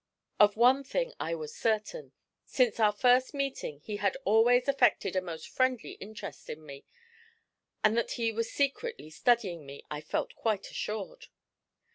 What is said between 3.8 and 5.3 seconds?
he had always affected a